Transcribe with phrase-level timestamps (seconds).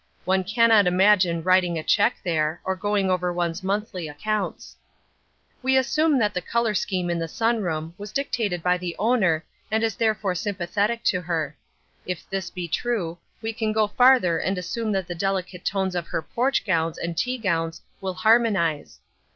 [0.25, 4.75] One cannot imagine writing a cheque there, or going over one's monthly accounts.
[5.61, 9.45] We assume that the colour scheme in the sun room was dictated by the owner
[9.69, 11.55] and is therefore sympathetic to her.
[12.03, 16.07] If this be true, we can go farther and assume that the delicate tones of
[16.07, 19.01] her porch gowns and tea gowns will harmonise.